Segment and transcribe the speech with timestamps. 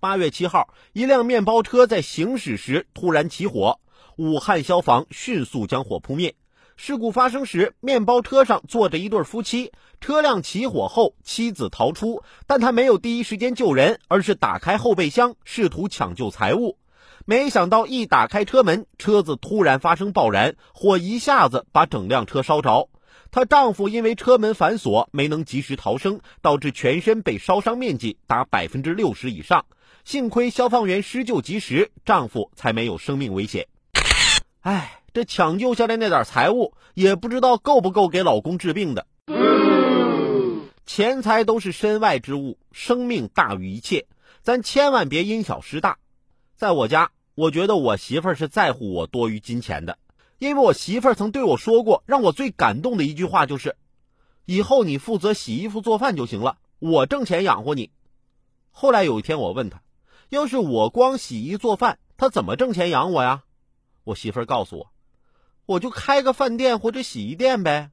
[0.00, 3.80] 八月七号，一辆面包车在行驶时突然起火，
[4.16, 6.34] 武汉消防迅速将火扑灭。
[6.74, 9.72] 事故发生时，面包车上坐着一对夫妻。
[10.00, 16.78] 车辆起火后，妻子逃出，但他没有第一时间救人，而是打开后备箱，试图抢救财物。
[17.26, 22.88] 没想到一打开车门，车子突然发生爆燃，火一下子把整辆车烧着。
[23.30, 29.66] 她丈夫因为车门反锁，没能及时逃生，导致全身被烧伤面积达百分之六十以上。
[30.04, 33.68] 幸亏消防员施救及时，丈夫才没有生命危险。
[34.60, 39.06] 唉，这抢救下来那点财物，也不知道够不够给老公治病的。
[40.84, 44.06] 钱财都是身外之物，生命大于一切，
[44.42, 45.98] 咱千万别因小失大。
[46.56, 49.98] 在我家，我觉得我媳妇儿是在乎我多于金钱的，
[50.40, 53.76] 因为我媳妇儿曾对我说过，让我最感动的一句话就是
[54.46, 57.90] ：“以后你负责洗衣服做饭就行了，我挣钱养活你。”
[58.72, 59.82] 后来有一天，我问她
[60.30, 63.42] ：“要是我光洗衣做饭，她怎么挣钱养我呀？”
[64.02, 64.90] 我媳妇儿告诉我
[65.66, 67.90] ：“我就开个饭店或者洗衣店呗。”